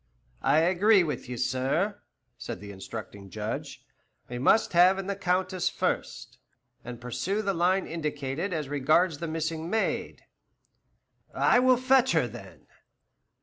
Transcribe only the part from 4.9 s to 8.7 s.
in the Countess first, and pursue the line indicated as